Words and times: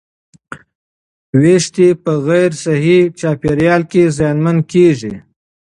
ویښتې 1.41 1.87
په 2.03 2.11
غیر 2.27 2.51
صحي 2.63 2.99
چاپېریال 3.19 3.81
کې 3.91 4.03
زیانمن 4.17 4.57
کېږي. 4.71 5.13